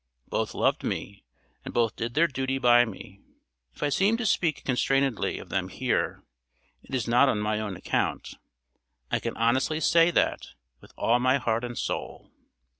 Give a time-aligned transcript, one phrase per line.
[0.29, 1.25] Both loved me,
[1.63, 3.21] and both did their duty by me.
[3.75, 6.23] If I seem to speak constrainedly of them here,
[6.81, 8.33] it is not on my own account.
[9.11, 12.31] I can honestly say that, with all my heart and soul.